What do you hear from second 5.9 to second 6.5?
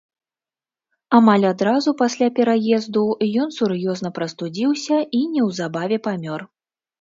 памёр.